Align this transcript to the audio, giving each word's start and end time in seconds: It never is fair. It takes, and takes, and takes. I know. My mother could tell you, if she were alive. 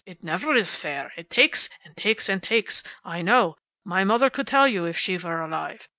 It 0.07 0.23
never 0.23 0.55
is 0.55 0.75
fair. 0.75 1.13
It 1.15 1.29
takes, 1.29 1.69
and 1.85 1.95
takes, 1.95 2.27
and 2.27 2.41
takes. 2.41 2.81
I 3.05 3.21
know. 3.21 3.57
My 3.85 4.03
mother 4.03 4.31
could 4.31 4.47
tell 4.47 4.67
you, 4.67 4.85
if 4.85 4.97
she 4.97 5.15
were 5.19 5.39
alive. 5.41 5.87